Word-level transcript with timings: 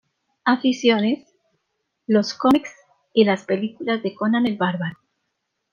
Aficiones: 0.45 1.31
Los 2.07 2.33
cómics 2.33 2.73
y 3.13 3.23
las 3.23 3.45
películas 3.45 4.01
de 4.01 4.15
Conan 4.15 4.47
el 4.47 4.57
Bárbaro. 4.57 4.97